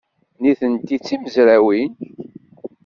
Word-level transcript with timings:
Nitenti 0.41 0.97
d 0.97 1.01
timezrawin. 1.05 1.91